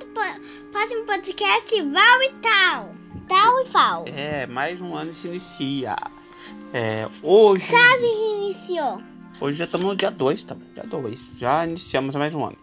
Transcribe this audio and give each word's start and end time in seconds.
outro 0.00 0.08
po- 0.08 0.70
próximo 0.72 1.04
podcast, 1.04 1.82
Val 1.82 2.22
e 2.22 2.30
tal. 2.40 2.94
Tal 3.28 3.60
e 3.60 3.64
Val. 3.68 4.04
É, 4.06 4.46
mais 4.46 4.80
um 4.80 4.94
ano 4.94 5.12
se 5.12 5.28
inicia. 5.28 5.94
É, 6.72 7.06
hoje. 7.22 7.68
Quase 7.68 8.06
iniciou. 8.06 9.02
Hoje 9.40 9.58
já 9.58 9.64
estamos 9.66 9.86
no 9.86 9.96
dia 9.96 10.10
2, 10.10 10.42
tá? 10.44 10.56
Dia 10.74 10.84
2. 10.84 11.32
Já 11.38 11.66
iniciamos 11.66 12.16
mais 12.16 12.34
um 12.34 12.44
ano. 12.44 12.56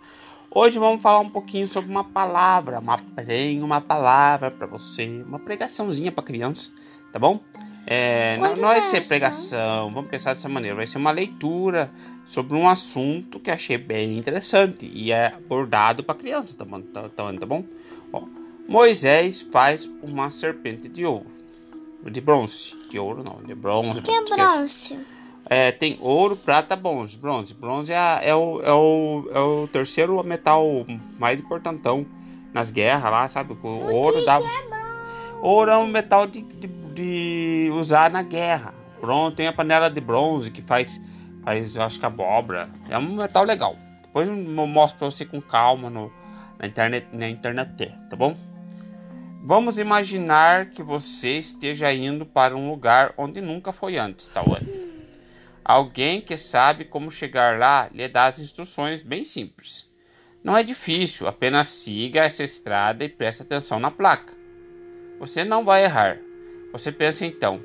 Hoje 0.50 0.80
vamos 0.80 1.02
falar 1.02 1.20
um 1.20 1.30
pouquinho 1.30 1.68
sobre 1.68 1.92
uma 1.92 2.04
palavra. 2.04 2.80
Uma, 2.80 2.98
tem 2.98 3.62
uma 3.62 3.82
palavra 3.82 4.50
para 4.50 4.66
você. 4.66 5.24
Uma 5.26 5.40
pregaçãozinha 5.40 6.12
para 6.12 6.24
criança, 6.24 6.72
tá 7.12 7.20
bom? 7.20 7.40
É, 7.86 8.36
não, 8.38 8.50
não 8.50 8.56
vai 8.64 8.80
anos 8.80 8.90
ser 8.90 9.08
pregação, 9.08 9.94
vamos 9.94 10.10
pensar 10.10 10.34
dessa 10.34 10.50
maneira. 10.50 10.76
Vai 10.76 10.88
ser 10.88 10.98
uma 10.98 11.12
leitura 11.12 11.92
sobre 12.28 12.56
um 12.58 12.68
assunto 12.68 13.40
que 13.40 13.50
achei 13.50 13.78
bem 13.78 14.18
interessante 14.18 14.90
e 14.94 15.12
é 15.12 15.28
abordado 15.28 16.04
para 16.04 16.14
criança, 16.14 16.56
tá 16.58 16.66
bom? 16.66 16.82
Tá, 16.82 17.10
tá, 17.10 17.34
tá 17.34 17.46
bom? 17.46 17.64
Ó, 18.12 18.24
Moisés 18.68 19.42
faz 19.42 19.90
uma 20.04 20.30
serpente 20.30 20.90
de 20.90 21.06
ouro. 21.06 21.28
De 22.04 22.22
bronze. 22.22 22.76
De 22.90 23.00
ouro 23.00 23.24
não, 23.24 23.42
de 23.44 23.56
bronze. 23.56 24.02
Que 24.02 24.12
é 24.12 24.24
bronze? 24.24 25.00
É, 25.50 25.72
tem 25.72 25.98
ouro, 26.02 26.36
prata, 26.36 26.76
bronze. 26.76 27.18
Bronze, 27.18 27.54
bronze 27.54 27.94
é, 27.94 28.20
é, 28.30 28.36
o, 28.36 28.62
é, 28.62 28.74
o, 28.74 29.30
é 29.34 29.40
o 29.40 29.68
terceiro 29.68 30.22
metal 30.24 30.86
mais 31.18 31.40
importantão 31.40 32.06
nas 32.54 32.70
guerras 32.70 33.12
lá, 33.12 33.28
sabe? 33.28 33.58
O 33.64 33.68
ouro 33.68 34.26
dava. 34.26 34.46
Ouro 35.42 35.72
é 35.72 35.78
um 35.78 35.88
metal 35.88 36.28
de, 36.28 36.42
de, 36.42 36.68
de 36.68 37.72
usar 37.74 38.10
na 38.12 38.22
guerra. 38.22 38.74
Bronze, 39.00 39.36
tem 39.36 39.48
a 39.48 39.54
panela 39.54 39.90
de 39.90 40.02
bronze 40.02 40.52
que 40.52 40.62
faz, 40.62 41.00
faz, 41.48 41.78
eu 41.78 41.82
acho 41.82 41.98
que 41.98 42.06
abóbora. 42.06 42.70
É 42.90 42.98
um 42.98 43.16
metal 43.16 43.46
legal. 43.46 43.78
Depois 44.02 44.28
eu 44.28 44.36
mostro 44.36 45.00
pra 45.00 45.10
você 45.10 45.24
com 45.24 45.42
calma 45.42 45.90
no, 45.90 46.12
na 46.60 46.68
internet, 46.68 47.08
na 47.14 47.30
internet, 47.30 47.88
tá 48.10 48.18
bom? 48.18 48.36
Vamos 49.44 49.80
imaginar 49.80 50.70
que 50.70 50.84
você 50.84 51.38
esteja 51.38 51.94
indo 51.94 52.26
para 52.26 52.54
um 52.56 52.70
lugar 52.70 53.14
onde 53.18 53.40
nunca 53.40 53.72
foi 53.72 53.98
antes, 53.98 54.28
Tawane. 54.28 54.68
Alguém 55.64 56.20
que 56.20 56.36
sabe 56.36 56.84
como 56.84 57.10
chegar 57.10 57.58
lá 57.58 57.90
lhe 57.94 58.08
dá 58.10 58.26
as 58.26 58.40
instruções 58.40 59.02
bem 59.02 59.24
simples. 59.24 59.88
Não 60.44 60.58
é 60.58 60.64
difícil, 60.64 61.28
apenas 61.28 61.68
siga 61.68 62.26
essa 62.26 62.44
estrada 62.44 63.06
e 63.06 63.10
preste 63.10 63.42
atenção 63.42 63.80
na 63.80 63.92
placa. 63.92 64.34
Você 65.20 65.46
não 65.46 65.64
vai 65.64 65.86
errar. 65.86 66.18
Você 66.74 66.92
pensa 66.92 67.26
então: 67.26 67.62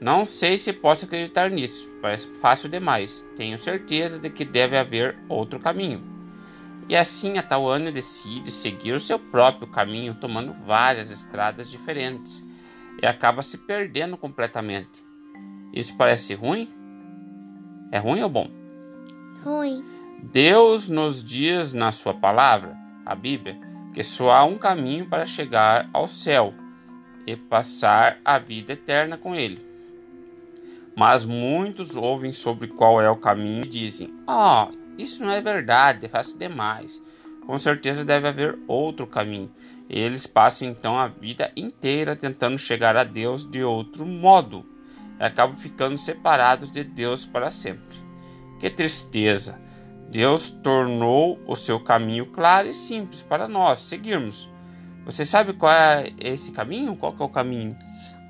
não 0.00 0.24
sei 0.24 0.56
se 0.56 0.72
posso 0.72 1.04
acreditar 1.04 1.50
nisso, 1.50 1.94
parece 2.00 2.26
fácil 2.40 2.70
demais. 2.70 3.28
Tenho 3.36 3.58
certeza 3.58 4.18
de 4.18 4.30
que 4.30 4.46
deve 4.46 4.78
haver 4.78 5.18
outro 5.28 5.60
caminho. 5.60 6.02
E 6.88 6.96
assim 6.96 7.36
a 7.36 7.42
Tawane 7.42 7.92
decide 7.92 8.50
seguir 8.50 8.94
o 8.94 9.00
seu 9.00 9.18
próprio 9.18 9.68
caminho, 9.68 10.14
tomando 10.14 10.54
várias 10.54 11.10
estradas 11.10 11.70
diferentes, 11.70 12.44
e 13.00 13.06
acaba 13.06 13.42
se 13.42 13.58
perdendo 13.58 14.16
completamente. 14.16 15.04
Isso 15.70 15.94
parece 15.96 16.34
ruim? 16.34 16.72
É 17.92 17.98
ruim 17.98 18.22
ou 18.22 18.28
bom? 18.30 18.50
Ruim. 19.44 19.84
Deus 20.22 20.88
nos 20.88 21.22
diz 21.22 21.74
na 21.74 21.92
sua 21.92 22.14
palavra, 22.14 22.74
a 23.04 23.14
Bíblia, 23.14 23.58
que 23.92 24.02
só 24.02 24.32
há 24.32 24.44
um 24.44 24.56
caminho 24.56 25.06
para 25.06 25.26
chegar 25.26 25.90
ao 25.92 26.08
céu 26.08 26.54
e 27.26 27.36
passar 27.36 28.18
a 28.24 28.38
vida 28.38 28.72
eterna 28.72 29.18
com 29.18 29.34
Ele. 29.34 29.69
Mas 30.96 31.24
muitos 31.24 31.96
ouvem 31.96 32.32
sobre 32.32 32.68
qual 32.68 33.00
é 33.00 33.08
o 33.08 33.16
caminho 33.16 33.64
e 33.64 33.68
dizem: 33.68 34.12
Ah, 34.26 34.68
isso 34.98 35.24
não 35.24 35.30
é 35.30 35.40
verdade, 35.40 36.06
é 36.06 36.08
fácil 36.08 36.38
demais. 36.38 37.00
Com 37.46 37.58
certeza 37.58 38.04
deve 38.04 38.28
haver 38.28 38.58
outro 38.68 39.06
caminho. 39.06 39.50
Eles 39.88 40.26
passam 40.26 40.68
então 40.68 40.98
a 40.98 41.08
vida 41.08 41.50
inteira 41.56 42.14
tentando 42.14 42.58
chegar 42.58 42.96
a 42.96 43.02
Deus 43.02 43.48
de 43.48 43.64
outro 43.64 44.06
modo 44.06 44.64
e 45.18 45.24
acabam 45.24 45.56
ficando 45.56 45.98
separados 45.98 46.70
de 46.70 46.84
Deus 46.84 47.26
para 47.26 47.50
sempre. 47.50 47.98
Que 48.60 48.70
tristeza! 48.70 49.60
Deus 50.10 50.50
tornou 50.50 51.38
o 51.46 51.54
seu 51.54 51.78
caminho 51.80 52.26
claro 52.26 52.68
e 52.68 52.74
simples 52.74 53.22
para 53.22 53.46
nós 53.46 53.78
seguirmos. 53.78 54.48
Você 55.04 55.24
sabe 55.24 55.52
qual 55.52 55.72
é 55.72 56.12
esse 56.18 56.52
caminho? 56.52 56.96
Qual 56.96 57.14
é 57.18 57.22
o 57.22 57.28
caminho? 57.28 57.76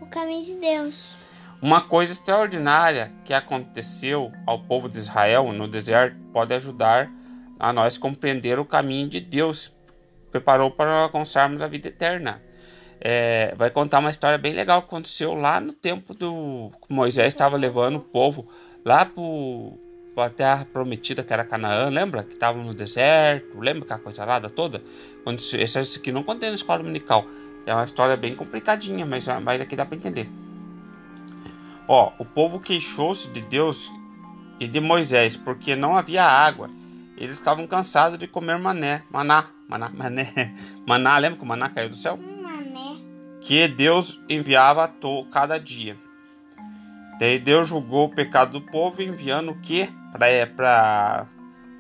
O 0.00 0.06
caminho 0.06 0.44
de 0.44 0.56
Deus. 0.56 1.19
Uma 1.62 1.82
coisa 1.82 2.12
extraordinária 2.12 3.12
que 3.22 3.34
aconteceu 3.34 4.32
ao 4.46 4.60
povo 4.60 4.88
de 4.88 4.96
Israel 4.96 5.52
no 5.52 5.68
deserto 5.68 6.16
pode 6.32 6.54
ajudar 6.54 7.10
a 7.58 7.70
nós 7.70 7.98
compreender 7.98 8.58
o 8.58 8.64
caminho 8.64 9.10
de 9.10 9.20
Deus 9.20 9.76
preparou 10.30 10.70
para 10.70 11.02
alcançarmos 11.02 11.60
a 11.60 11.66
vida 11.66 11.88
eterna. 11.88 12.40
É, 12.98 13.54
vai 13.56 13.70
contar 13.70 13.98
uma 13.98 14.08
história 14.08 14.38
bem 14.38 14.54
legal 14.54 14.80
que 14.80 14.88
aconteceu 14.88 15.34
lá 15.34 15.60
no 15.60 15.74
tempo 15.74 16.14
do 16.14 16.70
Moisés 16.88 17.28
estava 17.28 17.58
levando 17.58 17.96
o 17.96 18.00
povo 18.00 18.48
lá 18.82 19.04
para 20.14 20.24
a 20.24 20.30
terra 20.30 20.66
prometida 20.70 21.22
que 21.22 21.32
era 21.32 21.44
Canaã, 21.44 21.90
lembra? 21.90 22.22
Que 22.24 22.34
estavam 22.34 22.62
no 22.62 22.72
deserto, 22.72 23.58
lembra 23.58 23.84
aquela 23.84 24.00
coisa 24.00 24.24
lá 24.24 24.40
toda? 24.48 24.82
Isso 25.58 25.98
aqui 25.98 26.10
não 26.10 26.22
contém 26.22 26.48
na 26.48 26.54
escola 26.54 26.78
dominical. 26.78 27.26
É 27.66 27.74
uma 27.74 27.84
história 27.84 28.16
bem 28.16 28.34
complicadinha, 28.34 29.04
mas, 29.04 29.26
mas 29.42 29.60
aqui 29.60 29.76
dá 29.76 29.84
para 29.84 29.96
entender. 29.96 30.26
Ó, 31.92 32.12
o 32.20 32.24
povo 32.24 32.60
queixou-se 32.60 33.28
de 33.30 33.40
Deus 33.40 33.90
e 34.60 34.68
de 34.68 34.78
Moisés 34.78 35.36
porque 35.36 35.74
não 35.74 35.96
havia 35.96 36.24
água. 36.24 36.70
Eles 37.16 37.36
estavam 37.36 37.66
cansados 37.66 38.16
de 38.16 38.28
comer 38.28 38.60
mané, 38.60 39.02
maná, 39.10 39.46
maná, 39.68 39.88
mané, 39.88 40.54
maná, 40.86 41.18
lembra 41.18 41.38
que 41.38 41.44
o 41.44 41.48
maná 41.48 41.68
caiu 41.68 41.88
do 41.88 41.96
céu? 41.96 42.16
Mané. 42.16 42.96
Que 43.40 43.66
Deus 43.66 44.22
enviava 44.28 44.84
a 44.84 44.90
cada 45.32 45.58
dia. 45.58 45.98
Daí 47.18 47.40
Deus 47.40 47.66
julgou 47.66 48.06
o 48.06 48.14
pecado 48.14 48.60
do 48.60 48.62
povo 48.62 49.02
enviando 49.02 49.50
o 49.50 49.58
que 49.60 49.88
para 50.12 51.26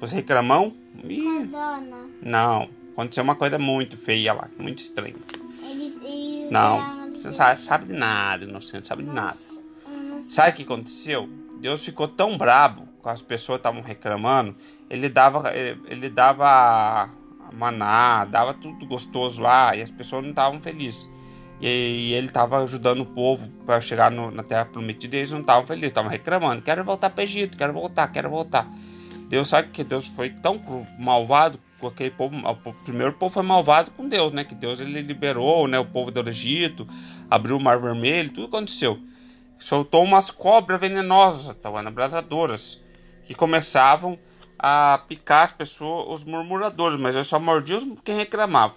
os 0.00 0.10
reclamão? 0.10 0.74
Ih, 1.04 1.48
não, 2.20 2.68
aconteceu 2.94 3.22
uma 3.22 3.36
coisa 3.36 3.60
muito 3.60 3.96
feia 3.96 4.32
lá, 4.32 4.48
muito 4.58 4.80
estranha. 4.80 5.14
Eles, 5.62 5.94
eles 6.02 6.50
Não, 6.50 7.12
você 7.12 7.28
não 7.28 7.34
sabe, 7.34 7.60
sabe 7.60 7.84
de 7.86 7.92
nada, 7.92 8.44
não 8.44 8.60
sabe 8.60 9.04
de 9.04 9.08
nada. 9.08 9.36
Nossa. 9.36 9.49
Sabe 10.30 10.50
o 10.50 10.54
que 10.54 10.62
aconteceu? 10.62 11.28
Deus 11.60 11.84
ficou 11.84 12.06
tão 12.06 12.38
brabo 12.38 12.86
com 13.02 13.08
as 13.08 13.20
pessoas 13.20 13.58
estavam 13.58 13.82
reclamando. 13.82 14.54
Ele 14.88 15.08
dava, 15.08 15.52
ele, 15.52 15.80
ele 15.88 16.08
dava 16.08 17.10
maná, 17.52 18.24
dava 18.26 18.54
tudo 18.54 18.86
gostoso 18.86 19.42
lá 19.42 19.74
e 19.74 19.82
as 19.82 19.90
pessoas 19.90 20.22
não 20.22 20.30
estavam 20.30 20.60
felizes. 20.60 21.10
E, 21.60 21.66
e 21.66 22.12
ele 22.12 22.28
estava 22.28 22.62
ajudando 22.62 23.00
o 23.00 23.06
povo 23.06 23.50
para 23.66 23.80
chegar 23.80 24.08
no- 24.08 24.30
na 24.30 24.44
Terra 24.44 24.66
Prometida 24.66 25.16
e 25.16 25.18
eles 25.18 25.32
não 25.32 25.40
estavam 25.40 25.66
felizes, 25.66 25.88
estavam 25.88 26.08
reclamando: 26.08 26.62
quero 26.62 26.84
voltar 26.84 27.10
para 27.10 27.24
Egito, 27.24 27.58
quero 27.58 27.72
voltar, 27.72 28.06
quero 28.12 28.30
voltar. 28.30 28.70
Deus 29.28 29.48
sabe 29.48 29.70
que 29.70 29.82
Deus 29.82 30.06
foi 30.06 30.30
tão 30.30 30.62
malvado 30.96 31.58
com 31.80 31.88
aquele 31.88 32.10
povo. 32.10 32.36
o 32.36 32.72
Primeiro 32.84 33.10
o 33.14 33.16
povo 33.16 33.34
foi 33.34 33.42
malvado 33.42 33.90
com 33.90 34.08
Deus, 34.08 34.30
né? 34.30 34.44
Que 34.44 34.54
Deus 34.54 34.78
ele 34.78 35.02
liberou, 35.02 35.66
né? 35.66 35.76
O 35.76 35.84
povo 35.86 36.12
do 36.12 36.30
Egito, 36.30 36.86
abriu 37.28 37.56
o 37.56 37.60
Mar 37.60 37.80
Vermelho, 37.80 38.30
tudo 38.30 38.46
aconteceu 38.46 39.10
soltou 39.60 40.02
umas 40.02 40.30
cobras 40.30 40.80
venenosas, 40.80 41.54
Tawana, 41.56 41.90
abrasadoras, 41.90 42.82
que 43.24 43.34
começavam 43.34 44.18
a 44.58 45.00
picar 45.06 45.44
as 45.44 45.52
pessoas, 45.52 46.22
os 46.22 46.24
murmuradores, 46.24 46.98
mas 46.98 47.14
eu 47.14 47.22
só 47.22 47.38
mordia 47.38 47.76
os 47.76 48.00
quem 48.02 48.16
reclamava. 48.16 48.74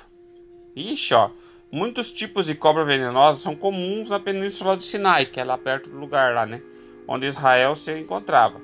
Ixi, 0.75 1.13
ó, 1.13 1.29
muitos 1.71 2.11
tipos 2.11 2.45
de 2.45 2.55
cobra 2.55 2.83
venenosa 2.83 3.39
são 3.39 3.55
comuns 3.55 4.09
na 4.09 4.19
península 4.19 4.77
de 4.77 4.83
Sinai, 4.83 5.25
que 5.25 5.39
é 5.39 5.43
lá 5.43 5.57
perto 5.57 5.89
do 5.89 5.97
lugar 5.97 6.33
lá, 6.33 6.45
né, 6.45 6.61
onde 7.07 7.25
Israel 7.25 7.75
se 7.75 7.97
encontrava. 7.97 8.61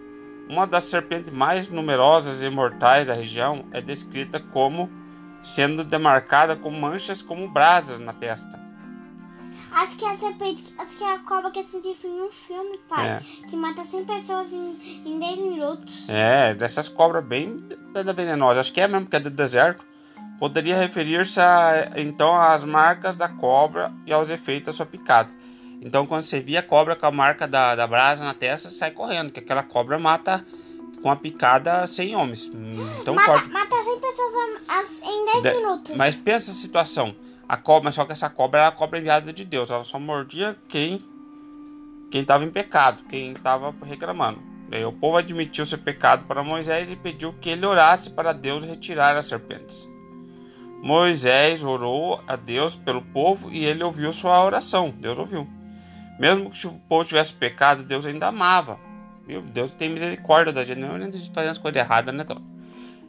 Uma 0.50 0.66
das 0.66 0.86
serpentes 0.86 1.32
mais 1.32 1.70
numerosas 1.70 2.42
e 2.42 2.50
mortais 2.50 3.08
da 3.08 3.14
região 3.14 3.66
é 3.72 3.80
descrita 3.80 4.40
como 4.40 4.90
sendo 5.42 5.84
demarcada 5.84 6.56
com 6.56 6.70
manchas 6.70 7.22
como 7.22 7.48
brasas 7.48 8.00
na 8.00 8.14
testa. 8.14 8.69
Acho 9.72 9.96
que 9.96 10.06
a 10.06 10.18
serpente, 10.18 10.74
acho 10.78 10.98
que 10.98 11.04
a 11.04 11.20
cobra 11.20 11.52
que 11.52 11.60
assisti 11.60 12.08
em 12.08 12.22
um 12.22 12.32
filme, 12.32 12.78
pai. 12.90 13.08
É. 13.08 13.20
Que 13.48 13.56
mata 13.56 13.84
100 13.86 14.06
pessoas 14.06 14.52
em, 14.52 15.04
em 15.06 15.20
10 15.20 15.38
minutos. 15.38 16.06
É, 16.08 16.54
dessas 16.54 16.90
cobras 16.90 17.24
bem 17.24 17.58
venenosas. 18.16 18.58
Acho 18.60 18.74
que 18.74 18.82
é 18.82 18.88
mesmo, 18.88 19.06
porque 19.06 19.18
é 19.18 19.20
do 19.20 19.30
deserto. 19.30 19.84
Poderia 20.40 20.78
referir-se 20.78 21.40
então 21.98 22.34
às 22.40 22.64
marcas 22.64 23.16
da 23.18 23.28
cobra 23.28 23.92
e 24.06 24.14
aos 24.14 24.30
efeitos 24.30 24.68
da 24.68 24.74
sua 24.74 24.86
picada. 24.86 25.30
Então, 25.82 26.06
quando 26.06 26.24
você 26.24 26.40
via 26.40 26.60
a 26.60 26.64
cobra 26.64 26.96
com 26.96 27.06
a 27.06 27.12
marca 27.12 27.48
da, 27.48 27.76
da 27.76 27.86
brasa 27.88 28.24
na 28.24 28.34
testa, 28.34 28.70
sai 28.70 28.92
correndo, 28.92 29.32
que 29.32 29.40
aquela 29.40 29.64
cobra 29.64 29.98
mata 30.00 30.46
com 31.02 31.10
a 31.12 31.16
picada 31.16 31.86
100 31.88 32.16
homens. 32.16 32.50
Hum, 32.54 32.76
Tão 33.06 33.16
mata, 33.16 33.32
forte. 33.32 33.50
mata 33.50 33.76
100 33.84 34.00
pessoas 34.00 34.34
em 35.04 35.26
10 35.26 35.44
De- 35.44 35.54
minutos. 35.62 35.96
Mas 35.96 36.16
pensa 36.16 36.52
a 36.52 36.54
situação. 36.54 37.16
A 37.50 37.58
cobra, 37.58 37.92
só 37.92 38.06
que 38.06 38.12
essa 38.12 38.30
cobra 38.30 38.60
era 38.60 38.70
a 38.70 38.72
cobra 38.72 39.00
enviada 39.00 39.34
de 39.34 39.44
Deus. 39.44 39.72
Ela 39.72 39.84
só 39.84 40.00
mordia 40.00 40.56
quem 40.68 41.04
quem 42.12 42.22
estava 42.22 42.44
em 42.44 42.50
pecado, 42.50 43.04
quem 43.10 43.32
estava 43.32 43.74
reclamando. 43.84 44.40
Daí 44.70 44.86
o 44.86 44.92
povo 44.92 45.18
admitiu 45.18 45.66
seu 45.66 45.78
pecado 45.78 46.26
para 46.26 46.44
Moisés 46.44 46.90
e 46.92 46.96
pediu 46.96 47.34
que 47.34 47.50
ele 47.50 47.66
orasse 47.66 48.12
para 48.12 48.34
Deus 48.34 48.64
retirar 48.64 49.16
as 49.16 49.26
serpentes. 49.26 49.88
Moisés 50.82 51.64
orou 51.64 52.24
a 52.28 52.36
Deus 52.36 52.76
pelo 52.76 53.02
povo 53.02 53.52
e 53.52 53.66
ele 53.66 53.84
ouviu 53.84 54.14
sua 54.14 54.44
oração. 54.44 54.92
Deus 54.92 55.18
ouviu. 55.18 55.48
Mesmo 56.20 56.52
que 56.52 56.68
o 56.68 56.74
povo 56.88 57.06
tivesse 57.06 57.34
pecado, 57.34 57.84
Deus 57.84 58.06
ainda 58.06 58.28
amava. 58.28 58.80
Deus 59.54 59.74
tem 59.74 59.90
misericórdia 59.90 60.54
da 60.54 60.64
gente, 60.64 60.80
não 60.80 60.96
é 60.96 61.12
fazendo 61.34 61.52
as 61.52 61.58
coisas 61.58 61.82
erradas, 61.82 62.14
né? 62.14 62.26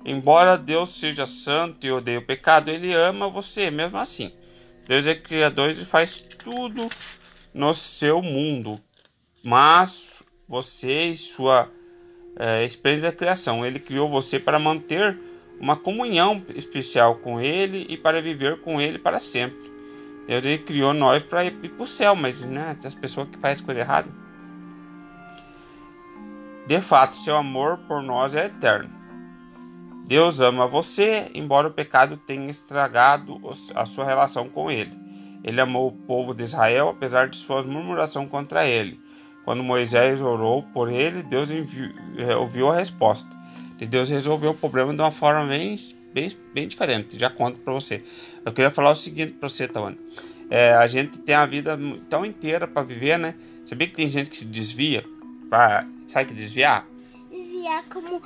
Embora 0.04 0.56
Deus 0.56 0.90
seja 0.90 1.26
santo 1.26 1.86
e 1.86 1.92
odeie 1.92 2.16
o 2.16 2.26
pecado, 2.26 2.70
ele 2.70 2.92
ama 2.94 3.28
você 3.28 3.70
mesmo 3.70 3.98
assim. 3.98 4.32
Deus 4.86 5.06
é 5.06 5.14
criador 5.14 5.70
e 5.70 5.74
faz 5.74 6.20
tudo 6.20 6.88
no 7.52 7.74
seu 7.74 8.22
mundo. 8.22 8.78
Mas 9.44 10.22
você 10.48 11.06
e 11.06 11.16
sua 11.16 11.70
é, 12.36 12.64
esplêndida 12.64 13.12
criação, 13.12 13.64
ele 13.64 13.78
criou 13.78 14.08
você 14.08 14.38
para 14.38 14.58
manter 14.58 15.18
uma 15.60 15.76
comunhão 15.76 16.42
especial 16.54 17.16
com 17.16 17.40
ele 17.40 17.86
e 17.88 17.96
para 17.96 18.22
viver 18.22 18.60
com 18.62 18.80
ele 18.80 18.98
para 18.98 19.20
sempre. 19.20 19.70
Deus 20.26 20.44
ele 20.44 20.58
criou 20.58 20.94
nós 20.94 21.22
para 21.22 21.44
ir 21.44 21.50
para 21.50 21.82
o 21.82 21.86
céu, 21.86 22.16
mas 22.16 22.40
né, 22.40 22.76
tem 22.80 22.88
as 22.88 22.94
pessoas 22.94 23.28
que 23.28 23.38
fazem 23.38 23.64
coisa 23.64 23.80
errada. 23.80 24.08
De 26.66 26.80
fato, 26.80 27.16
seu 27.16 27.36
amor 27.36 27.78
por 27.88 28.00
nós 28.02 28.34
é 28.34 28.46
eterno. 28.46 28.99
Deus 30.10 30.40
ama 30.40 30.66
você, 30.66 31.30
embora 31.36 31.68
o 31.68 31.70
pecado 31.70 32.16
tenha 32.16 32.50
estragado 32.50 33.40
a 33.76 33.86
sua 33.86 34.04
relação 34.04 34.48
com 34.48 34.68
ele. 34.68 34.90
Ele 35.44 35.60
amou 35.60 35.86
o 35.86 35.92
povo 35.92 36.34
de 36.34 36.42
Israel, 36.42 36.88
apesar 36.88 37.28
de 37.28 37.36
sua 37.36 37.62
murmuração 37.62 38.26
contra 38.26 38.66
ele. 38.66 38.98
Quando 39.44 39.62
Moisés 39.62 40.20
orou 40.20 40.64
por 40.64 40.90
ele, 40.90 41.22
Deus 41.22 41.48
eh, 41.48 42.34
ouviu 42.34 42.68
a 42.68 42.74
resposta. 42.74 43.30
E 43.80 43.86
Deus 43.86 44.10
resolveu 44.10 44.50
o 44.50 44.54
problema 44.54 44.92
de 44.92 45.00
uma 45.00 45.12
forma 45.12 45.46
bem, 45.46 45.76
bem, 46.12 46.32
bem 46.52 46.66
diferente. 46.66 47.16
Já 47.16 47.30
conto 47.30 47.60
para 47.60 47.72
você. 47.72 48.02
Eu 48.44 48.52
queria 48.52 48.72
falar 48.72 48.90
o 48.90 48.96
seguinte 48.96 49.34
para 49.34 49.48
você, 49.48 49.68
Tawana. 49.68 49.96
É, 50.50 50.72
a 50.72 50.88
gente 50.88 51.20
tem 51.20 51.36
a 51.36 51.46
vida 51.46 51.78
tão 52.08 52.26
inteira 52.26 52.66
para 52.66 52.82
viver, 52.82 53.16
né? 53.16 53.36
Sabia 53.64 53.86
que 53.86 53.94
tem 53.94 54.08
gente 54.08 54.28
que 54.28 54.38
se 54.38 54.44
desvia? 54.44 55.04
Pra, 55.48 55.86
sabe 56.08 56.30
que 56.30 56.34
desviar? 56.34 56.89
Desviar 57.60 57.84
como 57.90 58.22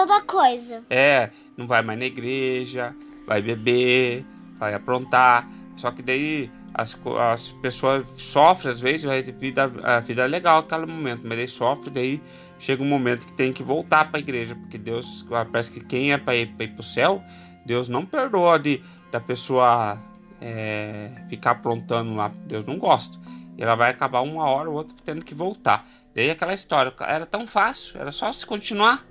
outra 0.00 0.22
coisa. 0.22 0.82
É, 0.88 1.30
não 1.56 1.66
vai 1.66 1.82
mais 1.82 1.98
na 1.98 2.06
igreja, 2.06 2.94
vai 3.26 3.42
beber, 3.42 4.24
vai 4.58 4.72
aprontar. 4.72 5.46
Só 5.76 5.90
que 5.90 6.02
daí 6.02 6.50
as, 6.72 6.98
as 7.32 7.52
pessoas 7.60 8.08
sofrem 8.16 8.72
às 8.72 8.80
vezes, 8.80 9.04
a 9.04 9.20
vida, 9.20 9.70
a 9.82 10.00
vida 10.00 10.22
é 10.22 10.26
legal 10.26 10.62
naquele 10.62 10.86
momento, 10.86 11.20
mas 11.24 11.36
daí 11.36 11.48
sofre, 11.48 11.90
daí 11.90 12.22
chega 12.58 12.82
um 12.82 12.86
momento 12.86 13.26
que 13.26 13.32
tem 13.34 13.52
que 13.52 13.62
voltar 13.62 14.06
para 14.06 14.18
a 14.18 14.20
igreja, 14.20 14.54
porque 14.54 14.78
Deus, 14.78 15.26
parece 15.28 15.70
que 15.70 15.80
quem 15.80 16.12
é 16.12 16.18
para 16.18 16.34
ir, 16.34 16.46
para 16.46 16.80
o 16.80 16.82
céu, 16.82 17.22
Deus 17.66 17.90
não 17.90 18.06
perdoa 18.06 18.58
de 18.58 18.82
da 19.12 19.20
pessoa 19.20 19.98
é, 20.40 21.10
ficar 21.28 21.52
aprontando 21.52 22.14
lá, 22.14 22.32
Deus 22.46 22.64
não 22.64 22.78
gosta. 22.78 23.18
Ela 23.58 23.74
vai 23.74 23.90
acabar 23.90 24.20
uma 24.20 24.48
hora 24.48 24.70
ou 24.70 24.76
outra 24.76 24.96
tendo 25.04 25.24
que 25.24 25.34
voltar. 25.34 25.86
Daí 26.14 26.30
aquela 26.30 26.54
história, 26.54 26.94
era 27.00 27.26
tão 27.26 27.46
fácil, 27.46 28.00
era 28.00 28.12
só 28.12 28.30
se 28.32 28.46
continuar, 28.46 29.04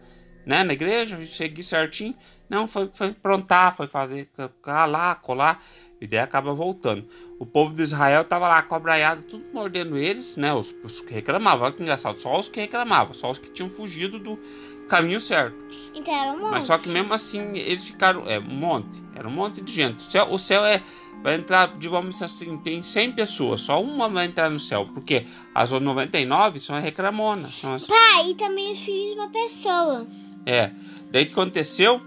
né, 0.45 0.63
na 0.63 0.73
igreja, 0.73 1.23
seguir 1.27 1.63
certinho. 1.63 2.15
Não, 2.49 2.67
foi, 2.67 2.89
foi 2.94 3.09
aprontar, 3.09 3.75
foi 3.75 3.88
fazer 3.88 4.29
lá, 4.65 5.15
colar. 5.15 5.61
E 5.99 6.05
daí 6.05 6.19
acaba 6.19 6.53
voltando. 6.53 7.05
O 7.39 7.45
povo 7.45 7.73
de 7.73 7.83
Israel 7.83 8.23
tava 8.23 8.47
lá 8.47 8.61
cobraiado, 8.61 9.23
tudo 9.23 9.44
mordendo 9.51 9.97
eles, 9.97 10.38
né? 10.38 10.53
Os, 10.53 10.73
os, 10.83 11.01
que 11.01 11.13
reclamavam, 11.13 11.65
olha 11.65 11.73
que 11.73 11.81
engraçado, 11.81 12.19
só 12.19 12.39
os 12.39 12.47
que 12.47 12.59
reclamavam, 12.59 13.13
só 13.13 13.31
os 13.31 13.39
que 13.39 13.49
tinham 13.49 13.69
fugido 13.69 14.19
do 14.19 14.39
caminho 14.88 15.19
certo. 15.19 15.55
Então 15.95 16.13
era 16.13 16.31
um 16.31 16.39
monte. 16.39 16.51
Mas 16.51 16.65
só 16.65 16.77
que 16.77 16.89
mesmo 16.89 17.13
assim 17.13 17.57
eles 17.57 17.88
ficaram. 17.88 18.27
É, 18.27 18.39
um 18.39 18.44
monte. 18.44 19.03
Era 19.15 19.27
um 19.27 19.31
monte 19.31 19.61
de 19.61 19.73
gente. 19.73 20.07
O 20.07 20.11
céu, 20.11 20.27
o 20.29 20.39
céu 20.39 20.65
é. 20.65 20.81
Vai 21.23 21.33
entrar, 21.33 21.75
digamos 21.79 22.21
assim, 22.21 22.55
tem 22.59 22.79
100 22.79 23.13
pessoas, 23.13 23.61
só 23.61 23.81
uma 23.81 24.07
vai 24.07 24.27
entrar 24.27 24.51
no 24.51 24.59
céu, 24.59 24.88
porque 24.94 25.25
as 25.53 25.71
99 25.71 26.59
são 26.59 26.79
reclamonas. 26.79 27.55
São 27.55 27.73
as... 27.73 27.88
Pai, 27.88 28.29
e 28.29 28.35
também 28.35 28.71
os 28.71 28.79
filhos 28.79 29.13
de 29.13 29.19
uma 29.19 29.29
pessoa. 29.29 30.07
É. 30.45 30.69
Daí 31.11 31.25
que 31.25 31.31
aconteceu? 31.31 31.99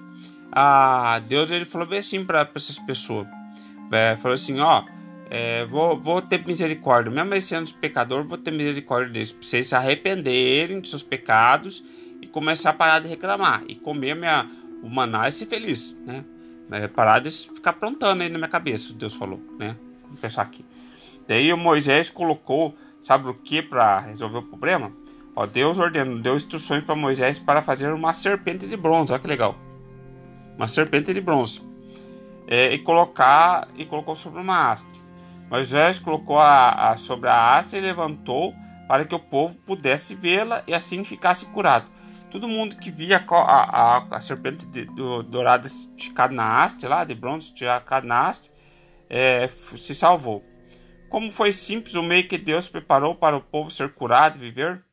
Ah, 0.53 1.21
Deus 1.27 1.51
ele 1.51 1.65
falou 1.65 1.89
bem 1.89 1.99
assim 1.99 2.25
para 2.25 2.49
essas 2.55 2.79
pessoas 2.79 3.27
é, 3.91 4.17
falou 4.17 4.35
assim: 4.35 4.61
ó, 4.61 4.85
é, 5.29 5.65
vou, 5.67 5.99
vou 5.99 6.23
ter 6.23 6.45
misericórdia, 6.47 7.11
mesmo 7.11 7.41
sendo 7.41 7.73
pecador, 7.75 8.27
vou 8.27 8.39
ter 8.39 8.51
misericórdia 8.51 9.13
deles, 9.13 9.33
pra 9.33 9.43
vocês 9.43 9.69
se 9.69 9.75
arrependerem 9.75 10.81
de 10.81 10.89
seus 10.89 11.03
pecados 11.03 11.85
e 12.21 12.27
começar 12.27 12.71
a 12.71 12.73
parar 12.73 13.01
de 13.01 13.09
reclamar 13.09 13.63
e 13.69 13.75
comer 13.75 14.15
minha, 14.15 14.49
o 14.83 14.89
maná 14.89 15.29
e 15.29 15.33
ser 15.33 15.47
feliz, 15.47 15.97
né? 16.07 16.25
É, 16.73 16.87
parar 16.87 17.19
de 17.19 17.31
ficar 17.31 17.71
aprontando 17.71 18.23
aí 18.23 18.29
na 18.29 18.39
minha 18.39 18.49
cabeça, 18.49 18.93
Deus 18.93 19.15
falou, 19.15 19.41
né? 19.59 19.77
Vou 20.09 20.19
pensar 20.21 20.43
aqui. 20.43 20.65
Daí 21.27 21.53
o 21.53 21.57
Moisés 21.57 22.11
colocou, 22.11 22.77
sabe 23.01 23.29
o 23.29 23.35
que 23.35 23.61
para 23.63 24.01
resolver 24.01 24.39
o 24.39 24.43
problema? 24.43 24.93
Ó, 25.35 25.47
Deus 25.47 25.79
ordenou, 25.79 26.19
deu 26.19 26.37
instruções 26.37 26.85
para 26.85 26.95
Moisés 26.95 27.39
para 27.39 27.63
fazer 27.63 27.93
uma 27.93 28.13
serpente 28.13 28.67
de 28.67 28.77
bronze, 28.77 29.13
olha 29.13 29.21
que 29.21 29.29
legal. 29.29 29.57
Uma 30.57 30.69
serpente 30.69 31.15
de 31.15 31.21
bronze 31.21 31.70
é, 32.51 32.75
e 32.75 32.79
colocar 32.81 33.69
e 33.77 33.87
colocou 33.87 34.17
sobre 34.17 34.41
uma 34.41 34.73
haste. 34.73 35.01
Moisés 35.49 36.01
colocou 36.01 36.39
a, 36.39 36.91
a, 36.91 36.97
sobre 36.97 37.29
a 37.29 37.57
haste 37.57 37.77
e 37.77 37.81
levantou 37.81 38.53
para 38.89 39.05
que 39.05 39.15
o 39.15 39.21
povo 39.21 39.57
pudesse 39.59 40.17
vê-la 40.17 40.65
e 40.67 40.75
assim 40.75 41.05
ficasse 41.05 41.47
curado. 41.47 41.89
Todo 42.29 42.49
mundo 42.49 42.77
que 42.77 42.91
via 42.91 43.25
a, 43.29 43.99
a, 43.99 44.17
a 44.17 44.21
serpente 44.21 44.67
de, 44.67 44.85
do, 44.85 45.23
dourada 45.23 45.67
esticada 45.67 46.35
na 46.35 46.63
haste, 46.63 46.87
lá 46.87 47.05
de 47.05 47.15
bronze 47.15 47.49
esticada 47.49 48.07
na 48.07 48.29
haste, 48.29 48.51
é, 49.09 49.49
se 49.77 49.95
salvou. 49.95 50.45
Como 51.09 51.33
foi 51.33 51.51
simples 51.51 51.95
o 51.95 52.03
meio 52.03 52.29
que 52.29 52.39
Deus 52.39 52.69
preparou 52.69 53.15
para 53.15 53.37
o 53.37 53.41
povo 53.41 53.71
ser 53.71 53.93
curado 53.95 54.37
e 54.37 54.41
viver? 54.41 54.85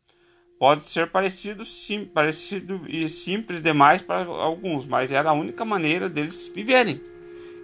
Pode 0.59 0.83
ser 0.83 1.11
parecido, 1.11 1.63
sim, 1.63 2.05
parecido 2.05 2.81
e 2.87 3.07
simples 3.07 3.61
demais 3.61 4.01
para 4.01 4.25
alguns, 4.25 4.87
mas 4.87 5.11
era 5.11 5.29
a 5.29 5.33
única 5.33 5.63
maneira 5.63 6.09
deles 6.09 6.51
viverem. 6.53 6.99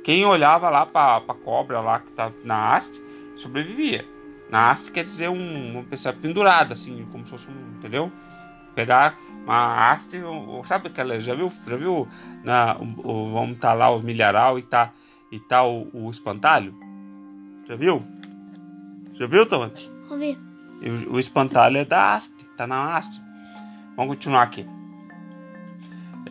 Quem 0.03 0.25
olhava 0.25 0.69
lá 0.69 0.85
para 0.85 1.17
a 1.17 1.33
cobra 1.33 1.79
lá 1.79 1.99
que 1.99 2.11
tá 2.11 2.31
na 2.43 2.75
haste 2.75 3.01
sobrevivia. 3.35 4.05
Na 4.49 4.69
haste 4.69 4.91
quer 4.91 5.03
dizer 5.03 5.29
um, 5.29 5.71
uma 5.71 5.83
pessoa 5.83 6.13
pendurada, 6.13 6.73
assim, 6.73 7.07
como 7.11 7.25
se 7.25 7.31
fosse 7.31 7.49
um, 7.49 7.77
entendeu? 7.77 8.11
Pegar 8.75 9.17
uma 9.43 9.91
haste, 9.91 10.21
sabe 10.67 10.87
aquela, 10.87 11.19
já 11.19 11.33
viu, 11.33 11.51
já 11.67 11.75
viu, 11.75 12.07
na, 12.43 12.77
o, 12.79 13.31
vamos 13.31 13.55
estar 13.55 13.69
tá 13.69 13.73
lá 13.73 13.89
o 13.89 14.01
milharal 14.01 14.59
e 14.59 14.61
tá, 14.61 14.91
e 15.31 15.39
tá 15.39 15.63
o, 15.65 15.89
o 15.93 16.11
espantalho? 16.11 16.75
Já 17.67 17.75
viu? 17.75 18.03
Já 19.13 19.27
viu, 19.27 19.45
Tomás? 19.45 19.89
Ouvi. 20.09 20.37
O, 21.09 21.15
o 21.15 21.19
espantalho 21.19 21.77
é 21.77 21.85
da 21.85 22.13
haste, 22.13 22.45
tá 22.57 22.67
na 22.67 22.95
haste. 22.95 23.21
Vamos 23.95 24.15
continuar 24.15 24.43
aqui. 24.43 24.65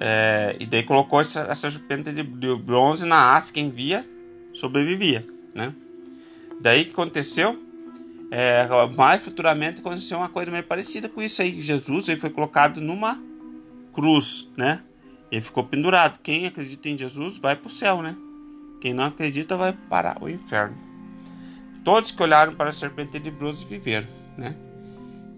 É, 0.05 0.57
e 0.59 0.67
daí 0.67 0.83
colocou 0.83 1.21
essa, 1.21 1.43
essa 1.43 1.71
serpente 1.71 2.11
de, 2.11 2.25
de, 2.25 2.57
bronze 2.57 3.07
na 3.07 3.37
haste, 3.37 3.53
quem 3.53 3.71
via 3.71 4.05
sobrevivia, 4.53 5.25
né? 5.55 5.73
Daí 6.61 6.87
que 6.87 6.91
aconteceu, 6.91 7.57
é, 8.29 8.67
mais 8.97 9.23
futuramente 9.23 9.81
aconteceu 9.81 10.19
uma 10.19 10.29
coisa 10.29 10.51
meio 10.51 10.65
parecida 10.65 11.09
com 11.09 11.23
isso 11.23 11.41
aí. 11.41 11.61
Jesus 11.61 12.09
ele 12.09 12.19
foi 12.19 12.31
colocado 12.31 12.81
numa 12.81 13.17
cruz, 13.93 14.51
né? 14.57 14.83
Ele 15.31 15.41
ficou 15.41 15.63
pendurado. 15.63 16.19
Quem 16.19 16.47
acredita 16.47 16.89
em 16.89 16.99
Jesus 16.99 17.39
vai 17.39 17.55
para 17.55 17.69
o 17.69 17.71
céu, 17.71 18.03
né? 18.03 18.17
Quem 18.81 18.93
não 18.93 19.05
acredita 19.05 19.57
vai 19.57 19.73
para 19.89 20.17
o 20.21 20.29
inferno. 20.29 20.77
Todos 21.85 22.11
que 22.11 22.21
olharam 22.21 22.57
para 22.57 22.71
a 22.71 22.73
serpente 22.73 23.21
de 23.21 23.31
bronze 23.31 23.65
viveram, 23.65 24.09
né? 24.37 24.57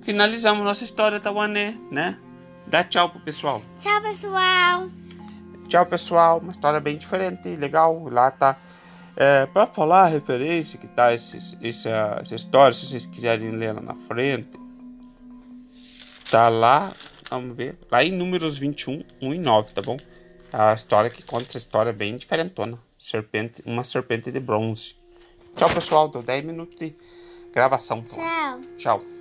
Finalizamos 0.00 0.64
nossa 0.64 0.85
história, 0.85 1.21
Tawane, 1.21 1.78
né? 1.90 2.18
Dá 2.66 2.83
tchau 2.83 3.11
pro 3.11 3.21
pessoal. 3.21 3.62
Tchau, 3.78 4.02
pessoal. 4.02 4.88
Tchau, 5.68 5.87
pessoal. 5.87 6.38
Uma 6.38 6.52
história 6.52 6.80
bem 6.80 6.97
diferente, 6.97 7.54
legal. 7.56 8.09
Lá 8.09 8.30
tá. 8.30 8.59
É, 9.16 9.47
para 9.47 9.66
falar 9.66 10.02
a 10.02 10.06
referência 10.06 10.78
que 10.78 10.88
tá 10.88 11.14
esse, 11.14 11.37
esse, 11.62 11.88
essa 11.88 12.35
história, 12.35 12.73
se 12.73 12.87
vocês 12.87 13.06
quiserem 13.06 13.52
ler 13.52 13.73
lá 13.73 13.80
na 13.80 13.94
frente, 14.09 14.59
tá 16.28 16.49
lá, 16.49 16.92
vamos 17.30 17.56
ver, 17.56 17.78
lá 17.92 18.02
em 18.02 18.11
números 18.11 18.59
21, 18.59 19.04
1 19.23 19.35
e 19.35 19.38
9, 19.38 19.73
tá 19.73 19.83
bom? 19.83 19.97
A 20.52 20.75
história 20.75 21.09
que 21.09 21.23
conta 21.23 21.44
essa 21.44 21.59
história 21.59 21.92
bem 21.92 22.16
diferentona. 22.16 22.76
Serpente, 22.99 23.62
uma 23.64 23.85
serpente 23.85 24.33
de 24.33 24.40
bronze. 24.40 24.97
Tchau, 25.54 25.71
pessoal. 25.71 26.09
Deu 26.09 26.23
10 26.23 26.44
minutos 26.44 26.76
de 26.76 26.97
gravação. 27.52 28.02
Tchau. 28.02 28.61
Tchau. 28.76 29.13